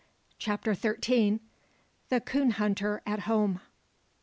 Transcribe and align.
CHAPTER 0.39 0.73
THIRTEEN. 0.73 1.41
THE 2.09 2.21
COON 2.21 2.51
HUNTER 2.57 3.03
AT 3.05 3.19
HOME. 3.19 3.61